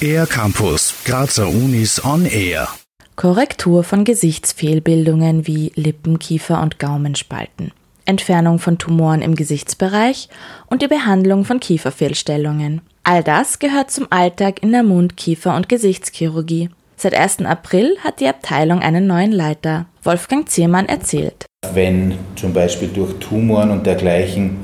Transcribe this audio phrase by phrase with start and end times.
[0.00, 2.68] Air Campus, Grazer Unis on Air.
[3.16, 7.72] Korrektur von Gesichtsfehlbildungen wie Lippen, Kiefer und Gaumenspalten.
[8.04, 10.28] Entfernung von Tumoren im Gesichtsbereich
[10.66, 12.82] und die Behandlung von Kieferfehlstellungen.
[13.02, 16.70] All das gehört zum Alltag in der Mund-, Kiefer- und Gesichtschirurgie.
[16.96, 17.40] Seit 1.
[17.46, 19.86] April hat die Abteilung einen neuen Leiter.
[20.02, 21.46] Wolfgang Ziermann erzählt.
[21.72, 24.56] Wenn zum Beispiel durch Tumoren und dergleichen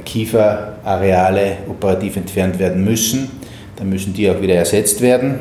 [0.00, 3.30] Kieferareale operativ entfernt werden müssen,
[3.76, 5.40] dann müssen die auch wieder ersetzt werden.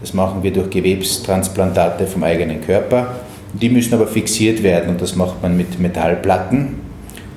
[0.00, 3.16] Das machen wir durch Gewebstransplantate vom eigenen Körper.
[3.52, 6.80] Die müssen aber fixiert werden und das macht man mit Metallplatten,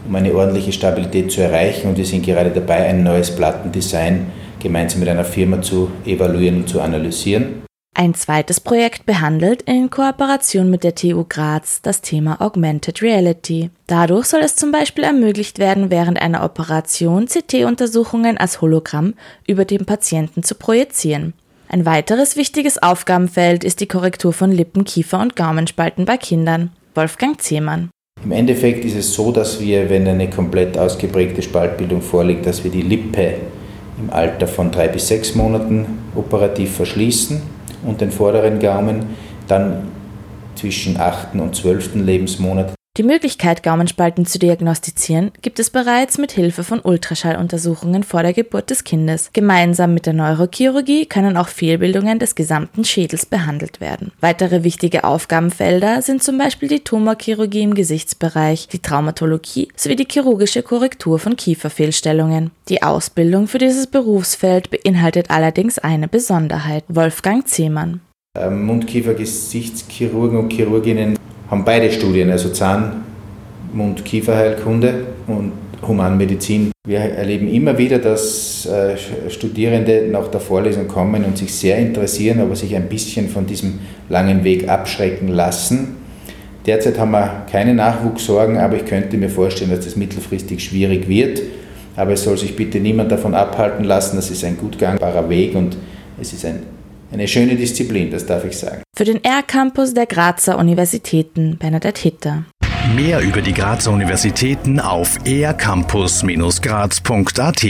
[0.07, 1.87] um eine ordentliche Stabilität zu erreichen.
[1.87, 4.27] Und wir sind gerade dabei, ein neues Plattendesign
[4.59, 7.70] gemeinsam mit einer Firma zu evaluieren und zu analysieren.
[7.93, 13.69] Ein zweites Projekt behandelt in Kooperation mit der TU Graz das Thema Augmented Reality.
[13.85, 19.15] Dadurch soll es zum Beispiel ermöglicht werden, während einer Operation CT-Untersuchungen als Hologramm
[19.45, 21.33] über den Patienten zu projizieren.
[21.67, 26.71] Ein weiteres wichtiges Aufgabenfeld ist die Korrektur von Lippen, Kiefer und Gaumenspalten bei Kindern.
[26.95, 27.89] Wolfgang Zehmann.
[28.23, 32.71] Im Endeffekt ist es so, dass wir, wenn eine komplett ausgeprägte Spaltbildung vorliegt, dass wir
[32.71, 33.35] die Lippe
[33.99, 35.85] im Alter von drei bis sechs Monaten
[36.15, 39.15] operativ verschließen und den vorderen Gaumen,
[39.47, 39.87] dann
[40.55, 41.35] zwischen 8.
[41.35, 41.95] und 12.
[41.95, 42.73] Lebensmonat.
[42.97, 48.69] Die Möglichkeit, Gaumenspalten zu diagnostizieren, gibt es bereits mit Hilfe von Ultraschalluntersuchungen vor der Geburt
[48.69, 49.29] des Kindes.
[49.31, 54.11] Gemeinsam mit der Neurochirurgie können auch Fehlbildungen des gesamten Schädels behandelt werden.
[54.19, 60.61] Weitere wichtige Aufgabenfelder sind zum Beispiel die Tumorchirurgie im Gesichtsbereich, die Traumatologie sowie die chirurgische
[60.61, 62.51] Korrektur von Kieferfehlstellungen.
[62.67, 66.83] Die Ausbildung für dieses Berufsfeld beinhaltet allerdings eine Besonderheit.
[66.89, 68.01] Wolfgang Zehmann.
[68.37, 71.17] Ähm, Mundkiefer-Gesichtschirurgen und Chirurginnen
[71.51, 73.03] haben beide Studien, also Zahn-,
[73.73, 75.51] Mund-, Kieferheilkunde und
[75.85, 76.71] Humanmedizin.
[76.87, 78.95] Wir erleben immer wieder, dass äh,
[79.29, 83.79] Studierende nach der Vorlesung kommen und sich sehr interessieren, aber sich ein bisschen von diesem
[84.09, 85.97] langen Weg abschrecken lassen.
[86.65, 91.41] Derzeit haben wir keine Nachwuchssorgen, aber ich könnte mir vorstellen, dass das mittelfristig schwierig wird.
[91.95, 94.15] Aber es soll sich bitte niemand davon abhalten lassen.
[94.15, 95.77] Das ist ein gut gangbarer Weg und
[96.19, 96.59] es ist ein
[97.11, 98.83] eine schöne Disziplin, das darf ich sagen.
[99.01, 102.43] Für den R-Campus der Grazer Universitäten, Bernadette Hitter.
[102.93, 107.63] Mehr über die Grazer Universitäten auf ercampus-graz.at